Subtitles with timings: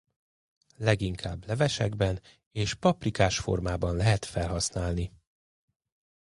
[0.77, 5.11] Leginkább levesekben és paprikás-formában lehet felhasználni.